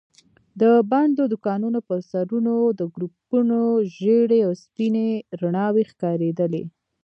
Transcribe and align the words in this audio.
د 0.61 0.63
بندو 0.91 1.23
دوکانونو 1.33 1.79
پر 1.87 1.99
سرونو 2.11 2.55
د 2.79 2.81
ګروپونو 2.95 3.59
ژېړې 3.95 4.39
او 4.47 4.51
سپينې 4.63 5.09
رڼا 5.39 5.67
وي 5.75 5.83
ښکارېدلې. 5.91 6.63